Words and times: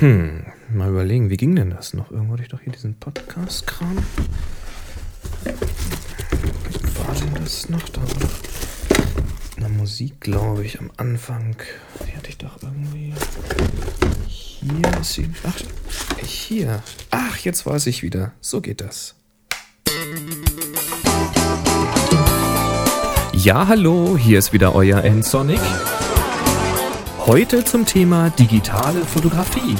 Hm, 0.00 0.46
mal 0.72 0.88
überlegen, 0.88 1.28
wie 1.28 1.36
ging 1.36 1.54
denn 1.54 1.68
das 1.68 1.92
noch? 1.92 2.10
Irgendwo 2.10 2.32
hatte 2.32 2.44
ich 2.44 2.48
doch 2.48 2.62
hier 2.62 2.72
diesen 2.72 2.94
Podcast-Kram. 2.94 3.98
War 5.44 7.14
denn 7.14 7.34
das 7.34 7.68
noch? 7.68 7.86
Da 7.90 8.00
eine 9.58 9.68
Musik, 9.68 10.18
glaube 10.22 10.64
ich, 10.64 10.80
am 10.80 10.90
Anfang. 10.96 11.54
Die 12.06 12.16
hatte 12.16 12.30
ich 12.30 12.38
doch 12.38 12.62
irgendwie. 12.62 13.12
Hier 14.26 14.90
ist 14.98 15.12
sie. 15.12 15.28
Ach, 15.42 15.58
hier. 16.24 16.82
Ach, 17.10 17.36
jetzt 17.36 17.66
weiß 17.66 17.86
ich 17.86 18.02
wieder. 18.02 18.32
So 18.40 18.62
geht 18.62 18.80
das. 18.80 19.16
Ja, 23.34 23.68
hallo, 23.68 24.16
hier 24.16 24.38
ist 24.38 24.54
wieder 24.54 24.74
euer 24.74 25.04
N-Sonic. 25.04 25.60
Heute 27.30 27.62
zum 27.62 27.86
Thema 27.86 28.30
digitale 28.30 29.02
Fotografie. 29.02 29.76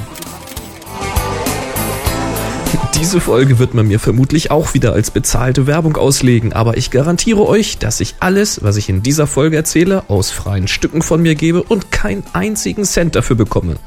Diese 2.94 3.20
Folge 3.20 3.58
wird 3.58 3.74
man 3.74 3.88
mir 3.88 3.98
vermutlich 3.98 4.52
auch 4.52 4.72
wieder 4.72 4.92
als 4.92 5.10
bezahlte 5.10 5.66
Werbung 5.66 5.96
auslegen, 5.96 6.52
aber 6.52 6.76
ich 6.76 6.92
garantiere 6.92 7.44
euch, 7.44 7.78
dass 7.78 7.98
ich 7.98 8.14
alles, 8.20 8.62
was 8.62 8.76
ich 8.76 8.88
in 8.88 9.02
dieser 9.02 9.26
Folge 9.26 9.56
erzähle, 9.56 10.04
aus 10.06 10.30
freien 10.30 10.68
Stücken 10.68 11.02
von 11.02 11.22
mir 11.22 11.34
gebe 11.34 11.64
und 11.64 11.90
keinen 11.90 12.22
einzigen 12.34 12.84
Cent 12.84 13.16
dafür 13.16 13.34
bekomme. 13.34 13.78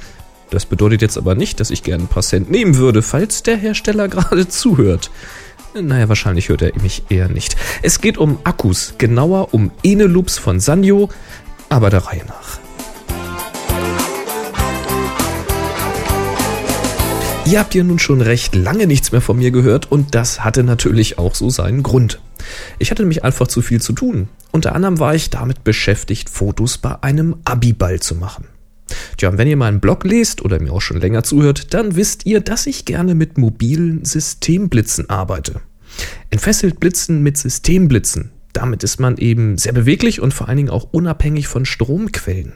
Das 0.49 0.65
bedeutet 0.65 1.01
jetzt 1.01 1.17
aber 1.17 1.33
nicht, 1.33 1.61
dass 1.61 1.71
ich 1.71 1.83
gerne 1.83 2.03
ein 2.03 2.07
paar 2.07 2.21
Cent 2.21 2.51
nehmen 2.51 2.75
würde, 2.75 3.01
falls 3.01 3.43
der 3.43 3.55
Hersteller 3.55 4.07
gerade 4.09 4.45
zuhört. 4.49 5.09
Naja, 5.73 6.09
wahrscheinlich 6.09 6.49
hört 6.49 6.63
er 6.63 6.73
mich 6.81 7.03
eher 7.07 7.29
nicht. 7.29 7.55
Es 7.81 8.01
geht 8.01 8.17
um 8.17 8.39
Akkus, 8.43 8.95
genauer 8.97 9.53
um 9.53 9.71
Eneloops 9.83 10.37
von 10.37 10.59
Sanyo, 10.59 11.07
aber 11.69 11.89
der 11.89 12.05
Reihe 12.05 12.25
nach. 12.27 12.62
Ihr 17.45 17.59
habt 17.59 17.75
ja 17.75 17.83
nun 17.83 17.99
schon 17.99 18.21
recht 18.21 18.55
lange 18.55 18.87
nichts 18.87 19.11
mehr 19.11 19.19
von 19.19 19.37
mir 19.37 19.51
gehört 19.51 19.91
und 19.91 20.15
das 20.15 20.43
hatte 20.45 20.63
natürlich 20.63 21.19
auch 21.19 21.35
so 21.35 21.49
seinen 21.49 21.83
Grund. 21.83 22.21
Ich 22.79 22.89
hatte 22.89 23.03
nämlich 23.03 23.23
einfach 23.23 23.47
zu 23.47 23.61
viel 23.61 23.81
zu 23.81 23.91
tun. 23.91 24.29
Unter 24.51 24.73
anderem 24.73 24.99
war 24.99 25.13
ich 25.13 25.29
damit 25.29 25.63
beschäftigt, 25.63 26.29
Fotos 26.29 26.77
bei 26.77 27.03
einem 27.03 27.35
Abiball 27.43 27.99
zu 27.99 28.15
machen. 28.15 28.47
Tja, 29.17 29.29
und 29.29 29.37
wenn 29.37 29.47
ihr 29.47 29.57
meinen 29.57 29.81
Blog 29.81 30.05
lest 30.05 30.41
oder 30.41 30.59
mir 30.61 30.71
auch 30.71 30.81
schon 30.81 31.01
länger 31.01 31.23
zuhört, 31.23 31.73
dann 31.73 31.95
wisst 31.95 32.25
ihr, 32.25 32.39
dass 32.39 32.65
ich 32.65 32.85
gerne 32.85 33.13
mit 33.13 33.37
mobilen 33.37 34.05
Systemblitzen 34.05 35.09
arbeite. 35.09 35.61
Entfesselt 36.29 36.79
Blitzen 36.79 37.23
mit 37.23 37.37
Systemblitzen. 37.37 38.31
Damit 38.53 38.83
ist 38.83 38.99
man 38.99 39.17
eben 39.17 39.57
sehr 39.57 39.73
beweglich 39.73 40.21
und 40.21 40.33
vor 40.33 40.47
allen 40.47 40.57
Dingen 40.57 40.69
auch 40.69 40.87
unabhängig 40.91 41.47
von 41.47 41.65
Stromquellen. 41.65 42.53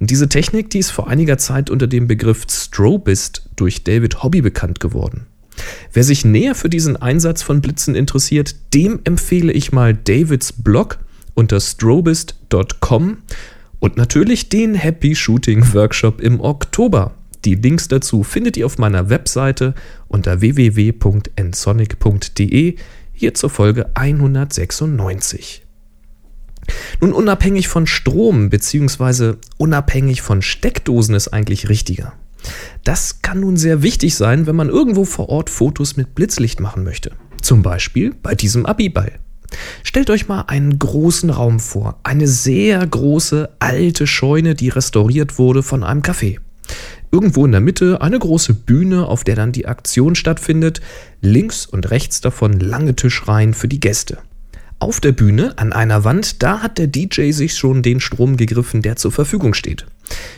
Diese 0.00 0.28
Technik, 0.28 0.70
die 0.70 0.78
ist 0.78 0.90
vor 0.90 1.08
einiger 1.08 1.38
Zeit 1.38 1.70
unter 1.70 1.86
dem 1.86 2.06
Begriff 2.06 2.46
Strobist 2.48 3.48
durch 3.56 3.84
David 3.84 4.22
Hobby 4.22 4.40
bekannt 4.40 4.80
geworden. 4.80 5.26
Wer 5.92 6.04
sich 6.04 6.24
näher 6.24 6.54
für 6.54 6.68
diesen 6.68 6.96
Einsatz 6.96 7.42
von 7.42 7.60
Blitzen 7.60 7.94
interessiert, 7.94 8.56
dem 8.74 9.00
empfehle 9.04 9.52
ich 9.52 9.72
mal 9.72 9.94
Davids 9.94 10.52
Blog 10.52 10.98
unter 11.34 11.60
strobist.com 11.60 13.18
und 13.78 13.96
natürlich 13.96 14.48
den 14.48 14.74
Happy 14.74 15.14
Shooting 15.14 15.74
Workshop 15.74 16.20
im 16.20 16.40
Oktober. 16.40 17.14
Die 17.44 17.54
Links 17.56 17.88
dazu 17.88 18.22
findet 18.22 18.56
ihr 18.56 18.66
auf 18.66 18.78
meiner 18.78 19.10
Webseite 19.10 19.74
unter 20.08 20.40
www.nsonic.de 20.40 22.76
hier 23.12 23.34
zur 23.34 23.50
Folge 23.50 23.90
196. 23.94 25.63
Nun, 27.00 27.12
unabhängig 27.12 27.68
von 27.68 27.86
Strom 27.86 28.50
bzw. 28.50 29.34
unabhängig 29.56 30.22
von 30.22 30.42
Steckdosen 30.42 31.14
ist 31.14 31.28
eigentlich 31.28 31.68
richtiger. 31.68 32.12
Das 32.82 33.22
kann 33.22 33.40
nun 33.40 33.56
sehr 33.56 33.82
wichtig 33.82 34.14
sein, 34.14 34.46
wenn 34.46 34.56
man 34.56 34.68
irgendwo 34.68 35.04
vor 35.04 35.28
Ort 35.28 35.50
Fotos 35.50 35.96
mit 35.96 36.14
Blitzlicht 36.14 36.60
machen 36.60 36.84
möchte. 36.84 37.12
Zum 37.40 37.62
Beispiel 37.62 38.14
bei 38.22 38.34
diesem 38.34 38.66
Abiball. 38.66 39.12
Stellt 39.82 40.10
euch 40.10 40.28
mal 40.28 40.42
einen 40.42 40.78
großen 40.78 41.30
Raum 41.30 41.60
vor, 41.60 42.00
eine 42.02 42.26
sehr 42.26 42.84
große 42.84 43.50
alte 43.58 44.06
Scheune, 44.06 44.54
die 44.54 44.68
restauriert 44.68 45.38
wurde 45.38 45.62
von 45.62 45.84
einem 45.84 46.02
Café. 46.02 46.38
Irgendwo 47.12 47.46
in 47.46 47.52
der 47.52 47.60
Mitte 47.60 48.00
eine 48.00 48.18
große 48.18 48.54
Bühne, 48.54 49.06
auf 49.06 49.22
der 49.22 49.36
dann 49.36 49.52
die 49.52 49.66
Aktion 49.66 50.16
stattfindet, 50.16 50.80
links 51.20 51.66
und 51.66 51.90
rechts 51.90 52.20
davon 52.20 52.58
lange 52.58 52.96
Tischreihen 52.96 53.54
für 53.54 53.68
die 53.68 53.78
Gäste. 53.78 54.18
Auf 54.84 55.00
der 55.00 55.12
Bühne 55.12 55.54
an 55.56 55.72
einer 55.72 56.04
Wand, 56.04 56.42
da 56.42 56.60
hat 56.60 56.76
der 56.76 56.88
DJ 56.88 57.30
sich 57.30 57.56
schon 57.56 57.82
den 57.82 58.00
Strom 58.00 58.36
gegriffen, 58.36 58.82
der 58.82 58.96
zur 58.96 59.12
Verfügung 59.12 59.54
steht. 59.54 59.86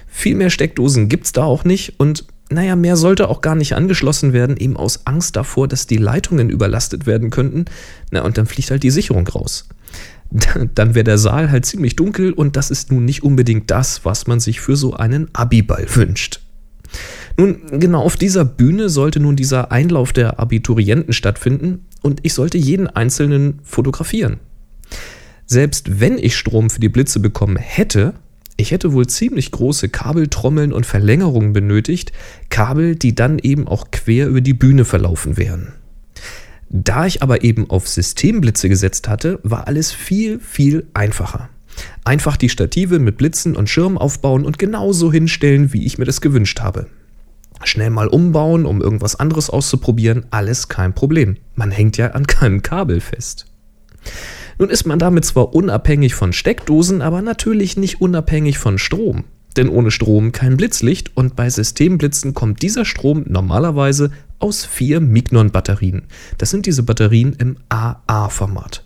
Viel 0.07 0.37
mehr 0.37 0.51
Steckdosen 0.51 1.09
gibt's 1.09 1.33
da 1.33 1.43
auch 1.43 1.65
nicht 1.65 1.99
und 1.99 2.27
naja, 2.49 2.77
mehr 2.77 2.95
sollte 2.95 3.29
auch 3.29 3.41
gar 3.41 3.57
nicht 3.57 3.75
angeschlossen 3.75 4.33
werden, 4.33 4.57
eben 4.57 4.77
aus 4.77 5.05
Angst 5.05 5.35
davor, 5.35 5.67
dass 5.67 5.89
die 5.89 5.97
Leitungen 5.97 6.49
überlastet 6.49 7.07
werden 7.07 7.31
könnten. 7.31 7.65
Na, 8.13 8.23
und 8.23 8.39
dann 8.39 8.47
fliegt 8.47 8.71
halt 8.71 8.85
die 8.85 8.93
Sicherung 8.93 9.27
raus. 9.27 9.69
Dann 10.77 10.95
wäre 10.95 11.03
der 11.03 11.19
Saal 11.19 11.51
halt 11.51 11.67
ziemlich 11.67 11.97
dunkel 11.97 12.33
und 12.33 12.55
das 12.55 12.71
ist 12.71 12.93
nun 12.93 13.05
nicht 13.05 13.25
unbedingt 13.25 13.73
das, 13.73 14.05
was 14.05 14.29
man 14.29 14.39
sich 14.39 14.61
für 14.61 14.77
so 14.77 14.95
einen 14.95 15.29
Abiball 15.35 15.89
wünscht. 15.93 16.41
Nun, 17.37 17.63
genau 17.81 18.03
auf 18.03 18.17
dieser 18.17 18.45
Bühne 18.45 18.91
sollte 18.91 19.19
nun 19.19 19.35
dieser 19.35 19.73
Einlauf 19.73 20.13
der 20.13 20.39
Abiturienten 20.39 21.13
stattfinden 21.13 21.85
und 22.07 22.21
ich 22.23 22.35
sollte 22.35 22.57
jeden 22.57 22.87
einzelnen 22.87 23.59
fotografieren. 23.65 24.39
Selbst 25.45 26.01
wenn 26.01 26.19
ich 26.19 26.37
Strom 26.37 26.71
für 26.71 26.79
die 26.79 26.89
Blitze 26.89 27.19
bekommen 27.19 27.57
hätte, 27.57 28.15
ich 28.57 28.71
hätte 28.71 28.93
wohl 28.93 29.09
ziemlich 29.09 29.51
große 29.51 29.89
Kabeltrommeln 29.89 30.73
und 30.73 30.87
Verlängerungen 30.87 31.53
benötigt, 31.53 32.13
Kabel, 32.49 32.95
die 32.95 33.17
dann 33.17 33.41
eben 33.41 33.67
auch 33.67 33.91
quer 33.91 34.29
über 34.29 34.41
die 34.41 34.55
Bühne 34.55 34.85
verlaufen 34.85 35.37
wären. 35.37 35.73
Da 36.69 37.07
ich 37.07 37.23
aber 37.25 37.43
eben 37.43 37.69
auf 37.71 37.89
Systemblitze 37.89 38.69
gesetzt 38.69 39.09
hatte, 39.09 39.41
war 39.43 39.67
alles 39.67 39.93
viel, 39.93 40.39
viel 40.39 40.87
einfacher. 40.95 41.49
Einfach 42.05 42.37
die 42.37 42.49
Stative 42.49 43.01
mit 43.01 43.17
Blitzen 43.17 43.57
und 43.57 43.69
Schirm 43.69 43.99
aufbauen 43.99 44.45
und 44.45 44.61
genauso 44.61 45.13
hinstellen, 45.13 45.73
wie 45.73 45.85
ich 45.85 45.99
mir 45.99 46.05
das 46.05 46.21
gewünscht 46.21 46.61
habe. 46.61 46.87
Schnell 47.65 47.91
mal 47.91 48.09
umbauen, 48.09 48.67
um 48.67 48.81
irgendwas 48.81 49.17
anderes 49.17 49.51
auszuprobieren, 49.51 50.27
alles 50.31 50.69
kein 50.69 50.95
Problem. 50.95 51.37
Man 51.55 51.71
hängt 51.71 51.97
ja 51.97 52.13
an 52.13 52.27
keinem 52.27 52.63
Kabel 52.63 53.01
fest. 53.01 53.47
Nun 54.59 54.71
ist 54.71 54.87
man 54.87 54.99
damit 54.99 55.25
zwar 55.25 55.55
unabhängig 55.55 56.15
von 56.15 56.33
Steckdosen, 56.33 57.03
aber 57.03 57.23
natürlich 57.23 57.77
nicht 57.77 58.01
unabhängig 58.01 58.59
von 58.59 58.79
Strom. 58.79 59.25
Denn 59.57 59.69
ohne 59.69 59.91
Strom 59.91 60.33
kein 60.33 60.57
Blitzlicht 60.57 61.17
und 61.17 61.35
bei 61.35 61.49
Systemblitzen 61.49 62.35
kommt 62.35 62.63
dieser 62.63 62.85
Strom 62.85 63.25
normalerweise 63.27 64.11
aus 64.39 64.65
vier 64.65 65.01
Mignon-Batterien. 65.01 66.03
Das 66.39 66.51
sind 66.51 66.67
diese 66.67 66.83
Batterien 66.83 67.35
im 67.35 67.57
AA-Format. 67.69 68.85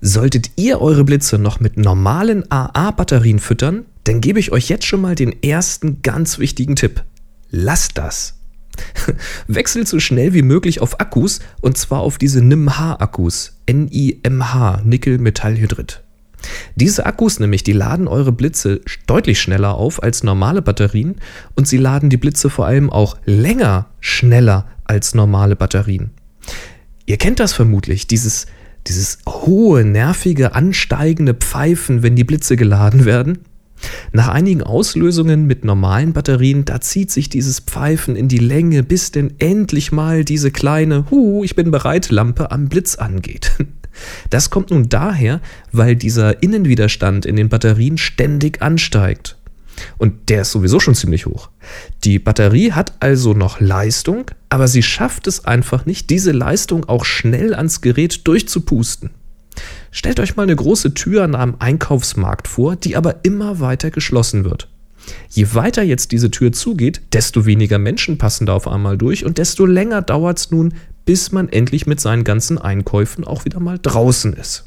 Solltet 0.00 0.52
ihr 0.56 0.80
eure 0.80 1.04
Blitze 1.04 1.38
noch 1.38 1.60
mit 1.60 1.76
normalen 1.76 2.50
AA-Batterien 2.50 3.38
füttern, 3.38 3.84
dann 4.04 4.20
gebe 4.20 4.40
ich 4.40 4.52
euch 4.52 4.68
jetzt 4.68 4.86
schon 4.86 5.02
mal 5.02 5.14
den 5.14 5.42
ersten 5.42 6.00
ganz 6.02 6.38
wichtigen 6.38 6.76
Tipp. 6.76 7.04
Lasst 7.50 7.98
das. 7.98 8.34
Wechselt 9.46 9.88
so 9.88 10.00
schnell 10.00 10.32
wie 10.32 10.42
möglich 10.42 10.80
auf 10.80 11.00
Akkus 11.00 11.40
und 11.60 11.76
zwar 11.76 12.00
auf 12.00 12.18
diese 12.18 12.42
NIMH-Akkus. 12.42 13.58
N-I-M-H, 13.66 14.82
Nickel-Metallhydrid. 14.84 16.02
Diese 16.74 17.04
Akkus 17.04 17.38
nämlich, 17.38 17.62
die 17.62 17.72
laden 17.72 18.08
eure 18.08 18.32
Blitze 18.32 18.80
deutlich 19.06 19.40
schneller 19.40 19.74
auf 19.74 20.02
als 20.02 20.22
normale 20.22 20.62
Batterien 20.62 21.16
und 21.54 21.68
sie 21.68 21.76
laden 21.76 22.08
die 22.10 22.16
Blitze 22.16 22.48
vor 22.48 22.66
allem 22.66 22.90
auch 22.90 23.16
länger 23.26 23.86
schneller 24.00 24.66
als 24.84 25.14
normale 25.14 25.56
Batterien. 25.56 26.10
Ihr 27.06 27.18
kennt 27.18 27.40
das 27.40 27.52
vermutlich, 27.52 28.06
dieses, 28.06 28.46
dieses 28.86 29.18
hohe, 29.28 29.84
nervige, 29.84 30.54
ansteigende 30.54 31.34
Pfeifen, 31.34 32.02
wenn 32.02 32.16
die 32.16 32.24
Blitze 32.24 32.56
geladen 32.56 33.04
werden. 33.04 33.38
Nach 34.12 34.28
einigen 34.28 34.62
Auslösungen 34.62 35.46
mit 35.46 35.64
normalen 35.64 36.12
Batterien, 36.12 36.64
da 36.64 36.80
zieht 36.80 37.10
sich 37.10 37.28
dieses 37.28 37.60
Pfeifen 37.60 38.16
in 38.16 38.28
die 38.28 38.38
Länge, 38.38 38.82
bis 38.82 39.10
denn 39.10 39.34
endlich 39.38 39.92
mal 39.92 40.24
diese 40.24 40.50
kleine 40.50 41.10
Hu, 41.10 41.44
ich 41.44 41.56
bin 41.56 41.70
bereit 41.70 42.10
Lampe 42.10 42.50
am 42.50 42.68
Blitz 42.68 42.96
angeht. 42.96 43.52
Das 44.30 44.50
kommt 44.50 44.70
nun 44.70 44.88
daher, 44.88 45.40
weil 45.72 45.96
dieser 45.96 46.44
Innenwiderstand 46.44 47.26
in 47.26 47.34
den 47.34 47.48
Batterien 47.48 47.98
ständig 47.98 48.62
ansteigt. 48.62 49.36
Und 49.98 50.28
der 50.28 50.42
ist 50.42 50.52
sowieso 50.52 50.80
schon 50.80 50.94
ziemlich 50.94 51.26
hoch. 51.26 51.50
Die 52.04 52.18
Batterie 52.18 52.72
hat 52.72 52.94
also 53.00 53.34
noch 53.34 53.60
Leistung, 53.60 54.30
aber 54.48 54.68
sie 54.68 54.82
schafft 54.82 55.26
es 55.26 55.44
einfach 55.44 55.86
nicht, 55.86 56.08
diese 56.08 56.32
Leistung 56.32 56.88
auch 56.88 57.04
schnell 57.04 57.54
ans 57.54 57.80
Gerät 57.80 58.26
durchzupusten. 58.26 59.10
Stellt 59.90 60.20
euch 60.20 60.36
mal 60.36 60.44
eine 60.44 60.56
große 60.56 60.94
Tür 60.94 61.24
an 61.24 61.34
einem 61.34 61.56
Einkaufsmarkt 61.58 62.46
vor, 62.46 62.76
die 62.76 62.96
aber 62.96 63.24
immer 63.24 63.60
weiter 63.60 63.90
geschlossen 63.90 64.44
wird. 64.44 64.68
Je 65.28 65.54
weiter 65.54 65.82
jetzt 65.82 66.12
diese 66.12 66.30
Tür 66.30 66.52
zugeht, 66.52 67.00
desto 67.12 67.46
weniger 67.46 67.78
Menschen 67.78 68.18
passen 68.18 68.46
da 68.46 68.52
auf 68.52 68.68
einmal 68.68 68.98
durch 68.98 69.24
und 69.24 69.38
desto 69.38 69.66
länger 69.66 70.02
dauert 70.02 70.38
es 70.38 70.50
nun, 70.50 70.74
bis 71.04 71.32
man 71.32 71.48
endlich 71.48 71.86
mit 71.86 72.00
seinen 72.00 72.24
ganzen 72.24 72.58
Einkäufen 72.58 73.24
auch 73.24 73.44
wieder 73.44 73.60
mal 73.60 73.78
draußen 73.80 74.32
ist. 74.34 74.64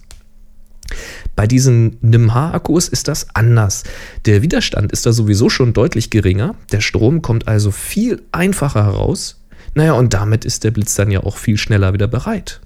Bei 1.36 1.48
diesen 1.48 1.98
NIMH-Akkus 2.02 2.90
ist 2.90 3.08
das 3.08 3.28
anders. 3.34 3.84
Der 4.26 4.42
Widerstand 4.42 4.92
ist 4.92 5.06
da 5.06 5.14
sowieso 5.14 5.50
schon 5.50 5.74
deutlich 5.74 6.10
geringer, 6.10 6.56
der 6.72 6.82
Strom 6.82 7.22
kommt 7.22 7.48
also 7.48 7.72
viel 7.72 8.22
einfacher 8.32 8.84
heraus. 8.84 9.40
Naja, 9.74 9.94
und 9.94 10.14
damit 10.14 10.46
ist 10.46 10.64
der 10.64 10.72
Blitz 10.72 10.94
dann 10.96 11.10
ja 11.10 11.22
auch 11.22 11.38
viel 11.38 11.58
schneller 11.58 11.94
wieder 11.94 12.08
bereit. 12.08 12.62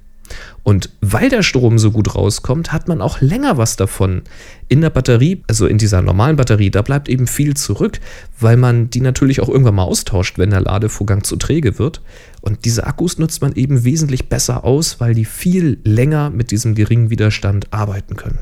Und 0.64 0.90
weil 1.02 1.30
der 1.30 1.44
Strom 1.44 1.80
so 1.80 1.92
gut 1.92 2.16
rauskommt, 2.16 2.72
hat 2.74 2.88
man 2.88 3.02
auch 3.02 3.22
länger 3.22 3.58
was 3.58 3.76
davon. 3.76 4.24
In 4.68 4.82
der 4.82 4.90
Batterie, 4.90 5.44
also 5.48 5.66
in 5.68 5.78
dieser 5.78 6.02
normalen 6.02 6.36
Batterie, 6.36 6.72
da 6.72 6.82
bleibt 6.82 7.10
eben 7.10 7.28
viel 7.28 7.56
zurück, 7.56 8.00
weil 8.40 8.58
man 8.58 8.90
die 8.90 9.02
natürlich 9.02 9.42
auch 9.42 9.50
irgendwann 9.50 9.76
mal 9.76 9.84
austauscht, 9.84 10.38
wenn 10.38 10.50
der 10.50 10.62
Ladevorgang 10.62 11.24
zu 11.24 11.36
träge 11.36 11.80
wird. 11.80 12.02
Und 12.42 12.66
diese 12.66 12.88
Akkus 12.88 13.18
nutzt 13.18 13.42
man 13.42 13.54
eben 13.54 13.84
wesentlich 13.84 14.30
besser 14.30 14.64
aus, 14.64 15.00
weil 15.00 15.14
die 15.14 15.26
viel 15.26 15.80
länger 15.84 16.30
mit 16.30 16.52
diesem 16.52 16.76
geringen 16.76 17.10
Widerstand 17.10 17.74
arbeiten 17.74 18.16
können. 18.16 18.40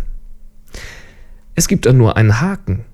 Es 1.55 1.67
gibt 1.67 1.85
dann 1.85 1.97
nur 1.97 2.17
einen 2.17 2.41
Haken. 2.41 2.85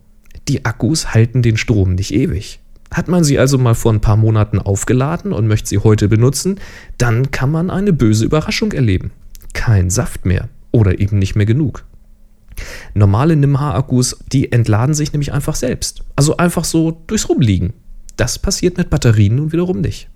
Die 0.48 0.66
Akkus 0.66 1.14
halten 1.14 1.42
den 1.42 1.58
Strom 1.58 1.96
nicht 1.96 2.14
ewig. 2.14 2.61
Hat 2.92 3.08
man 3.08 3.24
sie 3.24 3.40
also 3.40 3.58
mal 3.58 3.74
vor 3.74 3.94
ein 3.94 4.02
paar 4.02 4.18
Monaten 4.18 4.60
aufgeladen 4.60 5.32
und 5.32 5.48
möchte 5.48 5.70
sie 5.70 5.78
heute 5.78 6.10
benutzen, 6.10 6.60
dann 6.98 7.32
kann 7.32 7.50
man 7.50 7.70
eine 7.70 7.94
böse 7.94 8.26
Überraschung 8.26 8.74
erleben. 8.74 9.12
Kein 9.54 9.90
Saft 9.90 10.26
mehr 10.26 10.50
oder 10.72 11.00
eben 11.00 11.18
nicht 11.18 11.36
mehr 11.36 11.46
genug. 11.46 11.86
Normale 12.94 13.36
NIMH-Akkus, 13.36 14.20
die 14.32 14.52
entladen 14.52 14.94
sich 14.94 15.14
nämlich 15.14 15.32
einfach 15.32 15.56
selbst. 15.56 16.04
Also 16.16 16.38
einfach 16.38 16.66
so 16.66 17.02
durchs 17.08 17.30
Rumliegen. 17.30 17.74
Das 18.18 18.40
passiert 18.40 18.78
mit 18.78 18.90
Batterien 18.90 19.36
nun 19.36 19.52
wiederum 19.52 19.80
nicht. 19.80 20.10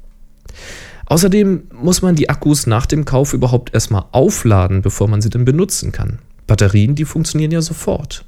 Außerdem 1.05 1.63
muss 1.71 2.01
man 2.01 2.15
die 2.15 2.29
Akkus 2.29 2.67
nach 2.67 2.85
dem 2.85 3.05
Kauf 3.05 3.33
überhaupt 3.33 3.73
erstmal 3.73 4.05
aufladen, 4.11 4.81
bevor 4.81 5.07
man 5.07 5.21
sie 5.21 5.29
dann 5.29 5.45
benutzen 5.45 5.91
kann. 5.91 6.19
Batterien, 6.47 6.95
die 6.95 7.05
funktionieren 7.05 7.51
ja 7.51 7.61
sofort. 7.61 8.25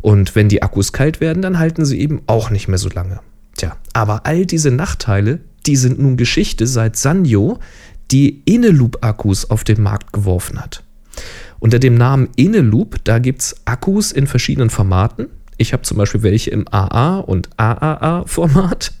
Und 0.00 0.34
wenn 0.34 0.48
die 0.48 0.62
Akkus 0.62 0.92
kalt 0.92 1.20
werden, 1.20 1.42
dann 1.42 1.58
halten 1.58 1.84
sie 1.84 2.00
eben 2.00 2.22
auch 2.26 2.50
nicht 2.50 2.68
mehr 2.68 2.78
so 2.78 2.88
lange. 2.88 3.20
Tja, 3.62 3.76
aber 3.92 4.26
all 4.26 4.44
diese 4.44 4.72
Nachteile, 4.72 5.38
die 5.66 5.76
sind 5.76 6.00
nun 6.00 6.16
Geschichte, 6.16 6.66
seit 6.66 6.96
Sanyo 6.96 7.60
die 8.10 8.42
Eneloop-Akkus 8.44 9.50
auf 9.50 9.62
den 9.62 9.80
Markt 9.80 10.12
geworfen 10.12 10.60
hat. 10.60 10.82
Unter 11.60 11.78
dem 11.78 11.94
Namen 11.94 12.30
Eneloop, 12.36 12.96
da 13.04 13.20
gibt 13.20 13.40
es 13.42 13.54
Akkus 13.64 14.10
in 14.10 14.26
verschiedenen 14.26 14.68
Formaten. 14.68 15.28
Ich 15.58 15.72
habe 15.72 15.84
zum 15.84 15.96
Beispiel 15.96 16.24
welche 16.24 16.50
im 16.50 16.66
AA 16.72 17.20
und 17.20 17.50
AAA-Format. 17.56 18.94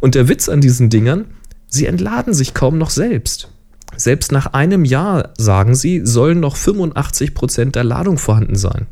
Und 0.00 0.16
der 0.16 0.26
Witz 0.26 0.48
an 0.48 0.60
diesen 0.60 0.90
Dingern, 0.90 1.26
sie 1.68 1.86
entladen 1.86 2.34
sich 2.34 2.52
kaum 2.52 2.78
noch 2.78 2.90
selbst. 2.90 3.48
Selbst 3.96 4.32
nach 4.32 4.54
einem 4.54 4.84
Jahr, 4.84 5.34
sagen 5.38 5.76
sie, 5.76 6.04
sollen 6.04 6.40
noch 6.40 6.56
85% 6.56 7.70
der 7.70 7.84
Ladung 7.84 8.18
vorhanden 8.18 8.56
sein. 8.56 8.88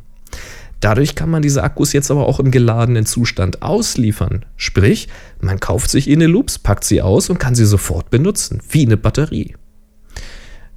Dadurch 0.83 1.15
kann 1.15 1.31
man 1.31 1.43
diese 1.43 1.63
Akkus 1.63 1.93
jetzt 1.93 2.11
aber 2.11 2.27
auch 2.27 2.41
im 2.41 2.51
geladenen 2.51 3.07
Zustand 3.07 3.63
ausliefern. 3.63 4.45
Sprich, 4.57 5.09
man 5.41 5.61
kauft 5.61 5.89
sich 5.89 6.11
eine 6.11 6.27
Loops, 6.27 6.59
packt 6.59 6.83
sie 6.83 7.01
aus 7.01 7.31
und 7.31 7.39
kann 7.39 7.55
sie 7.55 7.65
sofort 7.65 8.11
benutzen, 8.11 8.61
wie 8.69 8.85
eine 8.85 8.97
Batterie. 8.97 9.55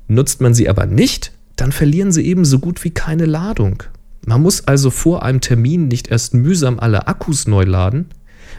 Nutzt 0.07 0.41
man 0.41 0.53
sie 0.53 0.69
aber 0.69 0.85
nicht, 0.85 1.31
dann 1.55 1.71
verlieren 1.71 2.11
sie 2.11 2.23
eben 2.23 2.45
so 2.45 2.59
gut 2.59 2.83
wie 2.83 2.91
keine 2.91 3.25
Ladung. 3.25 3.81
Man 4.27 4.43
muss 4.43 4.67
also 4.67 4.91
vor 4.91 5.23
einem 5.23 5.41
Termin 5.41 5.87
nicht 5.87 6.09
erst 6.09 6.35
mühsam 6.35 6.79
alle 6.79 7.07
Akkus 7.07 7.47
neu 7.47 7.63
laden. 7.63 8.09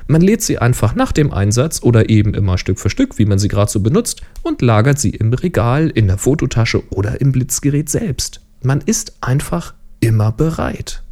Man 0.08 0.22
lädt 0.22 0.42
sie 0.42 0.58
einfach 0.58 0.96
nach 0.96 1.12
dem 1.12 1.32
Einsatz 1.32 1.80
oder 1.80 2.10
eben 2.10 2.34
immer 2.34 2.58
Stück 2.58 2.80
für 2.80 2.90
Stück, 2.90 3.18
wie 3.18 3.24
man 3.24 3.38
sie 3.38 3.46
gerade 3.46 3.70
so 3.70 3.78
benutzt, 3.78 4.20
und 4.42 4.62
lagert 4.62 4.98
sie 4.98 5.10
im 5.10 5.32
Regal, 5.32 5.90
in 5.90 6.08
der 6.08 6.18
Fototasche 6.18 6.82
oder 6.90 7.20
im 7.20 7.30
Blitzgerät 7.30 7.88
selbst. 7.88 8.40
Man 8.64 8.80
ist 8.80 9.18
einfach 9.20 9.74
immer 10.00 10.32
bereit. 10.32 11.04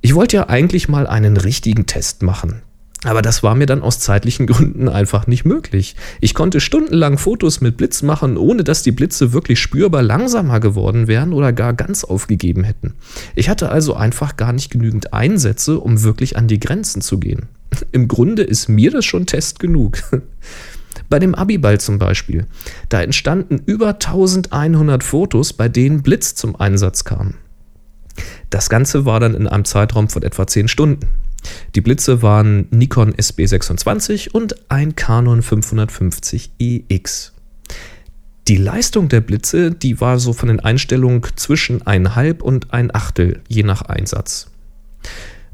Ich 0.00 0.14
wollte 0.14 0.36
ja 0.36 0.48
eigentlich 0.48 0.88
mal 0.88 1.06
einen 1.06 1.36
richtigen 1.36 1.86
Test 1.86 2.22
machen. 2.22 2.62
Aber 3.04 3.20
das 3.20 3.42
war 3.42 3.54
mir 3.54 3.66
dann 3.66 3.82
aus 3.82 4.00
zeitlichen 4.00 4.46
Gründen 4.46 4.88
einfach 4.88 5.26
nicht 5.26 5.44
möglich. 5.44 5.94
Ich 6.20 6.34
konnte 6.34 6.60
stundenlang 6.60 7.18
Fotos 7.18 7.60
mit 7.60 7.76
Blitz 7.76 8.02
machen, 8.02 8.38
ohne 8.38 8.64
dass 8.64 8.82
die 8.82 8.92
Blitze 8.92 9.32
wirklich 9.32 9.60
spürbar 9.60 10.02
langsamer 10.02 10.58
geworden 10.58 11.06
wären 11.06 11.34
oder 11.34 11.52
gar 11.52 11.74
ganz 11.74 12.02
aufgegeben 12.02 12.64
hätten. 12.64 12.94
Ich 13.34 13.50
hatte 13.50 13.68
also 13.68 13.94
einfach 13.94 14.36
gar 14.36 14.52
nicht 14.52 14.70
genügend 14.70 15.12
Einsätze, 15.12 15.78
um 15.78 16.02
wirklich 16.02 16.36
an 16.36 16.48
die 16.48 16.60
Grenzen 16.60 17.02
zu 17.02 17.18
gehen. 17.18 17.48
Im 17.92 18.08
Grunde 18.08 18.42
ist 18.42 18.68
mir 18.68 18.90
das 18.90 19.04
schon 19.04 19.26
Test 19.26 19.58
genug. 19.60 19.98
Bei 21.10 21.18
dem 21.18 21.34
Abiball 21.34 21.80
zum 21.80 21.98
Beispiel, 21.98 22.46
da 22.88 23.02
entstanden 23.02 23.60
über 23.66 23.88
1100 23.88 25.04
Fotos, 25.04 25.52
bei 25.52 25.68
denen 25.68 26.02
Blitz 26.02 26.34
zum 26.34 26.56
Einsatz 26.56 27.04
kam. 27.04 27.34
Das 28.50 28.68
Ganze 28.68 29.04
war 29.04 29.20
dann 29.20 29.34
in 29.34 29.46
einem 29.46 29.64
Zeitraum 29.64 30.08
von 30.08 30.22
etwa 30.22 30.46
10 30.46 30.68
Stunden. 30.68 31.08
Die 31.74 31.80
Blitze 31.80 32.22
waren 32.22 32.68
Nikon 32.70 33.14
SB26 33.14 34.30
und 34.30 34.70
ein 34.70 34.96
Canon 34.96 35.42
550EX. 35.42 36.50
E 36.58 37.34
die 38.48 38.56
Leistung 38.56 39.08
der 39.08 39.22
Blitze, 39.22 39.70
die 39.70 40.00
war 40.02 40.18
so 40.18 40.34
von 40.34 40.48
den 40.48 40.60
Einstellungen 40.60 41.22
zwischen 41.36 41.86
ein 41.86 42.14
Halb 42.14 42.42
und 42.42 42.74
ein 42.74 42.94
Achtel, 42.94 43.40
je 43.48 43.62
nach 43.62 43.82
Einsatz. 43.82 44.48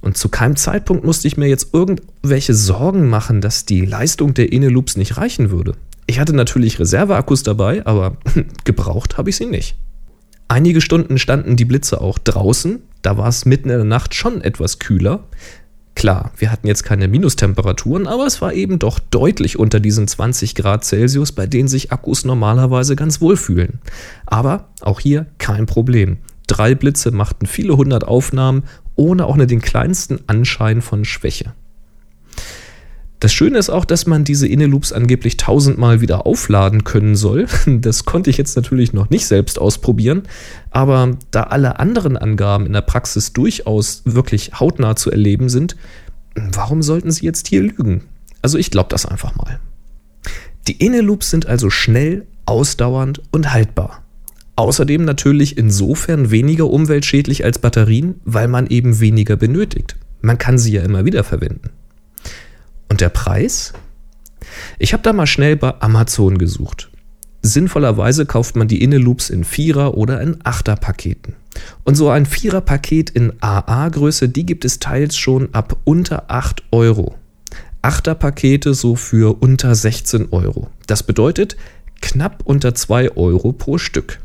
Und 0.00 0.16
zu 0.16 0.28
keinem 0.28 0.56
Zeitpunkt 0.56 1.04
musste 1.04 1.28
ich 1.28 1.36
mir 1.36 1.46
jetzt 1.46 1.72
irgendwelche 1.72 2.54
Sorgen 2.54 3.08
machen, 3.08 3.40
dass 3.40 3.64
die 3.64 3.84
Leistung 3.84 4.34
der 4.34 4.52
Ineloops 4.52 4.96
nicht 4.96 5.18
reichen 5.18 5.50
würde. 5.50 5.74
Ich 6.06 6.18
hatte 6.18 6.32
natürlich 6.32 6.80
Reserveakkus 6.80 7.44
dabei, 7.44 7.86
aber 7.86 8.16
gebraucht 8.64 9.18
habe 9.18 9.30
ich 9.30 9.36
sie 9.36 9.46
nicht. 9.46 9.76
Einige 10.50 10.81
Stunden 10.81 11.17
standen 11.17 11.55
die 11.55 11.64
Blitze 11.64 12.00
auch 12.00 12.19
draußen. 12.19 12.82
Da 13.02 13.17
war 13.17 13.29
es 13.29 13.44
mitten 13.44 13.70
in 13.70 13.76
der 13.76 13.85
Nacht 13.85 14.17
schon 14.17 14.43
etwas 14.43 14.81
kühler. 14.81 15.23
Klar, 15.94 16.32
wir 16.38 16.50
hatten 16.50 16.67
jetzt 16.67 16.82
keine 16.82 17.06
Minustemperaturen, 17.06 18.08
aber 18.08 18.26
es 18.26 18.43
war 18.43 18.52
eben 18.52 18.81
doch 18.81 18.99
deutlich 18.99 19.61
unter 19.61 19.79
diesen 19.79 20.08
20 20.08 20.56
Grad 20.56 20.85
Celsius, 20.85 21.31
bei 21.31 21.47
denen 21.47 21.69
sich 21.69 21.93
Akkus 21.93 22.25
normalerweise 22.25 22.97
ganz 22.97 23.20
wohl 23.20 23.37
fühlen. 23.37 23.79
Aber 24.26 24.70
auch 24.81 24.99
hier 24.99 25.26
kein 25.38 25.67
Problem. 25.67 26.19
Drei 26.49 26.75
Blitze 26.75 27.12
machten 27.12 27.46
viele 27.46 27.76
hundert 27.76 28.03
Aufnahmen, 28.03 28.64
ohne 28.96 29.26
auch 29.26 29.37
nur 29.37 29.46
den 29.46 29.61
kleinsten 29.61 30.19
Anschein 30.26 30.82
von 30.82 31.05
Schwäche. 31.05 31.53
Das 33.20 33.34
Schöne 33.34 33.58
ist 33.58 33.69
auch, 33.69 33.84
dass 33.84 34.06
man 34.06 34.25
diese 34.25 34.49
Inneloops 34.49 34.94
angeblich 34.94 35.37
tausendmal 35.37 36.00
wieder 36.00 36.26
aufladen 36.26 36.84
können 36.84 37.14
soll. 37.17 37.46
Das 37.67 38.06
konnte 38.06 38.31
ich 38.31 38.38
jetzt 38.38 38.56
natürlich 38.56 38.94
noch 38.94 39.11
nicht 39.11 39.26
selbst 39.26 39.58
ausprobieren, 39.58 40.22
aber 40.70 41.19
da 41.31 41.44
alle 41.44 41.78
anderen 41.78 42.17
Angaben 42.17 42.67
in 42.67 42.72
der 42.72 42.81
Praxis 42.81 43.32
durchaus 43.34 44.02
wirklich 44.06 44.58
hautnah 44.58 44.96
zu 44.96 45.11
erleben 45.11 45.50
sind, 45.50 45.76
warum 46.34 46.82
sollten 46.82 47.11
sie 47.11 47.26
jetzt 47.26 47.49
hier 47.49 47.62
lügen? 47.62 48.05
Also 48.43 48.56
ich 48.56 48.70
glaube 48.70 48.88
das 48.88 49.05
einfach 49.05 49.37
mal. 49.37 49.61
Die 50.67 50.84
Inneloops 50.84 51.31
sind 51.31 51.46
also 51.46 51.69
schnell, 51.69 52.27
ausdauernd 52.46 53.22
und 53.31 53.53
haltbar. 53.53 54.03
Außerdem 54.56 55.05
natürlich 55.05 55.58
insofern 55.58 56.31
weniger 56.31 56.69
umweltschädlich 56.70 57.44
als 57.44 57.58
Batterien, 57.58 58.17
weil 58.24 58.48
man 58.48 58.67
eben 58.67 59.00
weniger 59.00 59.36
benötigt. 59.36 59.96
Man 60.22 60.39
kann 60.39 60.58
sie 60.58 60.72
ja 60.72 60.82
immer 60.82 61.05
wieder 61.05 61.24
verwenden. 61.24 61.70
Der 63.00 63.08
Preis? 63.08 63.72
Ich 64.78 64.92
habe 64.92 65.02
da 65.02 65.14
mal 65.14 65.26
schnell 65.26 65.56
bei 65.56 65.80
Amazon 65.80 66.36
gesucht. 66.36 66.90
Sinnvollerweise 67.40 68.26
kauft 68.26 68.56
man 68.56 68.69
die 68.69 68.82
Inneloops 68.82 69.30
in 69.30 69.44
Vierer- 69.44 69.96
oder 69.96 70.20
in 70.20 70.36
Achter-Paketen. 70.44 71.34
Und 71.84 71.94
so 71.94 72.10
ein 72.10 72.26
Vierer-Paket 72.26 73.08
in 73.08 73.32
AA-Größe, 73.40 74.28
die 74.28 74.44
gibt 74.44 74.66
es 74.66 74.78
teils 74.78 75.16
schon 75.16 75.54
ab 75.54 75.78
unter 75.84 76.30
8 76.30 76.62
Euro. 76.72 77.14
Achter-Pakete 77.80 78.74
so 78.74 78.96
für 78.96 79.40
unter 79.40 79.74
16 79.74 80.28
Euro. 80.32 80.69
Das 80.86 81.02
bedeutet 81.02 81.56
knapp 82.02 82.42
unter 82.44 82.74
2 82.74 83.16
Euro 83.16 83.52
pro 83.52 83.78
Stück. 83.78 84.20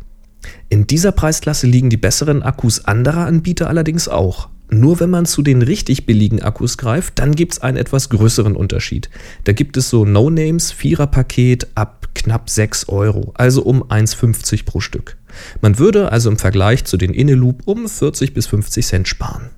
In 0.68 0.86
dieser 0.86 1.14
Preisklasse 1.14 1.68
liegen 1.68 1.90
die 1.90 1.98
besseren 1.98 2.44
Akkus 2.44 2.84
anderer 2.84 3.26
Anbieter 3.26 3.70
allerdings 3.70 4.10
auch. 4.10 4.50
Nur 4.70 5.00
wenn 5.00 5.10
man 5.10 5.26
zu 5.26 5.42
den 5.42 5.62
richtig 5.62 6.06
billigen 6.06 6.42
Akkus 6.42 6.78
greift, 6.78 7.20
dann 7.20 7.36
gibt 7.36 7.54
es 7.54 7.62
einen 7.62 7.78
etwas 7.78 8.10
größeren 8.10 8.56
Unterschied. 8.56 9.10
Da 9.44 9.54
gibt 9.54 9.78
es 9.78 9.90
so 9.90 10.06
No-Names, 10.06 10.72
Vierer-Paket 10.72 11.68
ab 11.76 12.10
knapp 12.16 12.50
6 12.50 12.90
Euro, 12.90 13.32
also 13.36 13.62
um 13.62 13.84
1,50 13.84 14.66
pro 14.66 14.80
Stück. 14.80 15.18
Man 15.62 15.78
würde 15.78 16.12
also 16.12 16.30
im 16.30 16.38
Vergleich 16.38 16.86
zu 16.86 16.98
den 16.98 17.14
Inneloop 17.14 17.62
um 17.66 17.88
40 17.88 18.34
bis 18.34 18.48
50 18.48 18.86
Cent 18.86 19.08
sparen. 19.08 19.50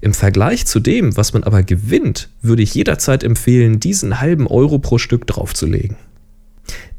Im 0.00 0.14
Vergleich 0.14 0.66
zu 0.66 0.78
dem, 0.78 1.16
was 1.16 1.32
man 1.32 1.42
aber 1.42 1.64
gewinnt, 1.64 2.28
würde 2.40 2.62
ich 2.62 2.74
jederzeit 2.74 3.24
empfehlen, 3.24 3.80
diesen 3.80 4.20
halben 4.20 4.46
Euro 4.46 4.78
pro 4.78 4.98
Stück 4.98 5.26
draufzulegen. 5.26 5.96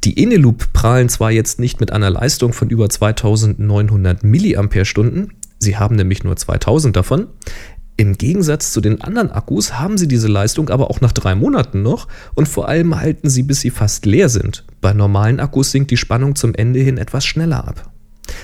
Die 0.04 0.22
Inneloop 0.22 0.74
prahlen 0.74 1.10
zwar 1.10 1.32
jetzt 1.32 1.60
nicht 1.60 1.80
mit 1.80 1.92
einer 1.92 2.10
Leistung 2.10 2.54
von 2.54 2.70
über 2.70 2.90
2900 2.90 4.24
mAh, 4.24 4.68
Sie 5.60 5.78
haben 5.78 5.96
nämlich 5.96 6.24
nur 6.24 6.36
2000 6.36 6.96
davon. 6.96 7.28
Im 7.98 8.18
Gegensatz 8.18 8.72
zu 8.72 8.80
den 8.80 9.02
anderen 9.02 9.30
Akkus 9.30 9.74
haben 9.78 9.98
sie 9.98 10.08
diese 10.08 10.30
Leistung 10.30 10.70
aber 10.70 10.90
auch 10.90 11.02
nach 11.02 11.12
drei 11.12 11.36
Monaten 11.36 11.82
noch 11.82 12.08
und 12.34 12.48
vor 12.48 12.70
allem 12.70 12.98
halten 12.98 13.30
sie, 13.30 13.44
bis 13.44 13.60
sie 13.60 13.72
fast 13.72 14.06
leer 14.06 14.30
sind. 14.30 14.64
Bei 14.80 14.94
normalen 14.94 15.42
Akkus 15.42 15.72
sinkt 15.72 15.92
die 15.92 15.98
Spannung 15.98 16.36
zum 16.36 16.56
Ende 16.56 16.80
hin 16.80 16.98
etwas 16.98 17.26
schneller 17.26 17.68
ab. 17.68 17.92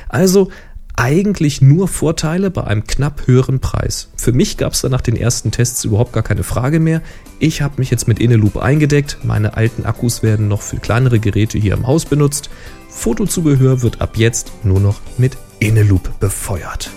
Also 0.09 0.49
eigentlich 0.97 1.61
nur 1.61 1.87
Vorteile 1.87 2.51
bei 2.51 2.65
einem 2.65 2.85
knapp 2.85 3.27
höheren 3.27 3.59
Preis. 3.61 4.09
Für 4.17 4.33
mich 4.33 4.57
gab 4.57 4.73
es 4.73 4.81
da 4.81 4.89
nach 4.89 5.01
den 5.01 5.15
ersten 5.15 5.51
Tests 5.51 5.85
überhaupt 5.85 6.13
gar 6.13 6.23
keine 6.23 6.43
Frage 6.43 6.81
mehr. 6.81 7.01
Ich 7.39 7.61
habe 7.61 7.75
mich 7.77 7.91
jetzt 7.91 8.09
mit 8.09 8.19
Eneloop 8.19 8.57
eingedeckt. 8.57 9.19
Meine 9.23 9.55
alten 9.55 9.85
Akkus 9.85 10.23
werden 10.23 10.49
noch 10.49 10.61
für 10.61 10.77
kleinere 10.77 11.19
Geräte 11.19 11.57
hier 11.57 11.73
im 11.73 11.87
Haus 11.87 12.05
benutzt. 12.05 12.49
Fotozubehör 12.89 13.81
wird 13.81 14.01
ab 14.01 14.17
jetzt 14.17 14.51
nur 14.63 14.79
noch 14.79 14.99
mit 15.17 15.37
Eneloop 15.59 16.19
befeuert. 16.19 16.89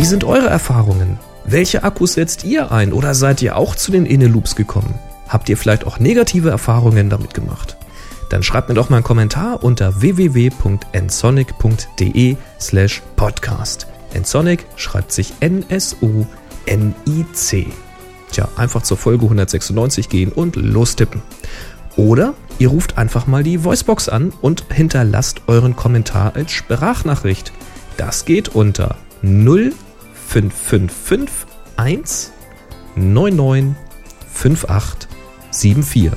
Wie 0.00 0.06
sind 0.06 0.24
eure 0.24 0.48
Erfahrungen? 0.48 1.18
Welche 1.44 1.84
Akkus 1.84 2.14
setzt 2.14 2.44
ihr 2.44 2.72
ein 2.72 2.94
oder 2.94 3.12
seid 3.12 3.42
ihr 3.42 3.56
auch 3.56 3.76
zu 3.76 3.92
den 3.92 4.06
Inneloops 4.06 4.56
gekommen? 4.56 4.94
Habt 5.28 5.50
ihr 5.50 5.58
vielleicht 5.58 5.86
auch 5.86 5.98
negative 5.98 6.48
Erfahrungen 6.48 7.10
damit 7.10 7.34
gemacht? 7.34 7.76
Dann 8.30 8.42
schreibt 8.42 8.70
mir 8.70 8.74
doch 8.74 8.88
mal 8.88 8.96
einen 8.96 9.04
Kommentar 9.04 9.62
unter 9.62 10.00
www.nsonic.de 10.00 12.36
slash 12.58 13.02
podcast. 13.16 13.88
Nsonic 14.18 14.64
schreibt 14.76 15.12
sich 15.12 15.34
N-S-O-N-I-C. 15.40 16.26
Tja, 18.32 18.48
einfach 18.56 18.80
zur 18.80 18.96
Folge 18.96 19.24
196 19.24 20.08
gehen 20.08 20.32
und 20.32 20.56
lostippen. 20.56 21.20
Oder 21.96 22.32
ihr 22.58 22.68
ruft 22.68 22.96
einfach 22.96 23.26
mal 23.26 23.42
die 23.42 23.64
Voicebox 23.64 24.08
an 24.08 24.32
und 24.40 24.64
hinterlasst 24.72 25.42
euren 25.46 25.76
Kommentar 25.76 26.36
als 26.36 26.52
Sprachnachricht. 26.52 27.52
Das 27.98 28.24
geht 28.24 28.48
unter 28.48 28.96
0555 29.20 29.89
1 31.76 32.32
99 32.94 33.74
58 34.32 35.08
74 35.50 36.12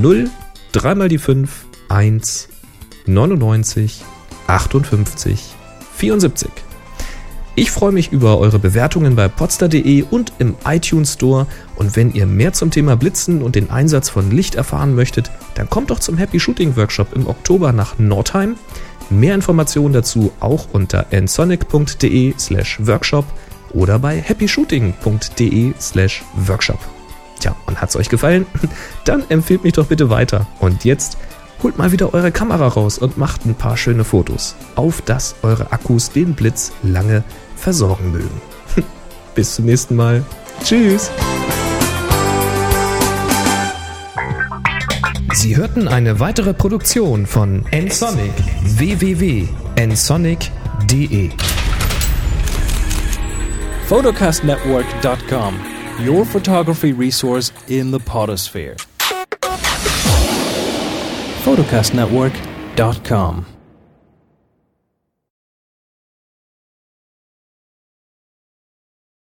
0 0.00 0.30
3 0.72 0.94
mal 0.94 1.08
die 1.10 1.18
5 1.18 1.66
1 1.90 2.48
99 3.04 4.02
58 4.46 5.54
74. 5.96 6.50
Ich 7.56 7.70
freue 7.70 7.92
mich 7.92 8.10
über 8.10 8.38
eure 8.38 8.58
Bewertungen 8.58 9.16
bei 9.16 9.28
potster.de 9.28 10.04
und 10.10 10.32
im 10.38 10.56
iTunes 10.64 11.12
Store 11.12 11.46
und 11.76 11.96
wenn 11.96 12.14
ihr 12.14 12.24
mehr 12.24 12.54
zum 12.54 12.70
Thema 12.70 12.96
Blitzen 12.96 13.42
und 13.42 13.54
den 13.54 13.68
Einsatz 13.68 14.08
von 14.08 14.30
Licht 14.30 14.54
erfahren 14.54 14.94
möchtet, 14.94 15.30
dann 15.56 15.68
kommt 15.68 15.90
doch 15.90 15.98
zum 15.98 16.16
Happy 16.16 16.40
Shooting 16.40 16.74
Workshop 16.76 17.14
im 17.14 17.26
Oktober 17.26 17.72
nach 17.72 17.98
Nordheim. 17.98 18.56
Mehr 19.10 19.34
Informationen 19.34 19.92
dazu 19.92 20.32
auch 20.40 20.68
unter 20.72 21.06
nsonic.de 21.10 22.34
slash 22.38 22.78
workshop 22.80 23.24
oder 23.72 23.98
bei 23.98 24.20
happyshooting.de 24.20 25.74
slash 25.80 26.22
workshop. 26.34 26.78
Tja, 27.40 27.56
und 27.66 27.80
hat's 27.80 27.96
euch 27.96 28.08
gefallen? 28.08 28.46
Dann 29.04 29.24
empfehlt 29.28 29.64
mich 29.64 29.72
doch 29.72 29.86
bitte 29.86 30.10
weiter. 30.10 30.46
Und 30.60 30.84
jetzt 30.84 31.16
holt 31.62 31.78
mal 31.78 31.92
wieder 31.92 32.14
eure 32.14 32.32
Kamera 32.32 32.68
raus 32.68 32.98
und 32.98 33.18
macht 33.18 33.44
ein 33.46 33.54
paar 33.54 33.76
schöne 33.76 34.04
Fotos, 34.04 34.54
auf 34.76 35.02
dass 35.02 35.34
eure 35.42 35.72
Akkus 35.72 36.10
den 36.10 36.34
Blitz 36.34 36.72
lange 36.82 37.24
versorgen 37.56 38.12
mögen. 38.12 38.40
Bis 39.34 39.56
zum 39.56 39.66
nächsten 39.66 39.96
Mal. 39.96 40.24
Tschüss. 40.64 41.10
Sie 45.40 45.56
hörten 45.56 45.88
eine 45.88 46.20
weitere 46.20 46.52
Produktion 46.52 47.24
von 47.24 47.64
nsonic. 47.72 48.34
Www.nsonic.de 48.76 51.30
photocastnetwork.com, 53.88 55.54
your 55.98 56.26
photography 56.26 56.92
resource 56.92 57.54
in 57.68 57.90
the 57.90 57.98
potosphere. 57.98 58.76
photocastnetwork.com 61.42 63.46